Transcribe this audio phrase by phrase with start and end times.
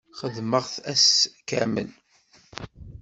[0.19, 1.09] Xedmeɣ-t ass
[1.49, 1.89] kamel.